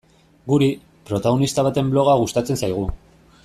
[0.53, 0.69] Guri,
[1.11, 2.87] protagonista baten bloga gustatzen zaigu.